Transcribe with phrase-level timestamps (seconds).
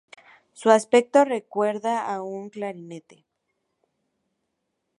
[0.53, 3.23] Su aspecto recuerda a un Clarinete.